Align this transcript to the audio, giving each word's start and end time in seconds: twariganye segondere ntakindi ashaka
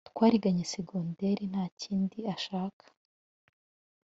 twariganye 0.09 0.63
segondere 0.73 1.41
ntakindi 1.51 2.17
ashaka 2.35 2.85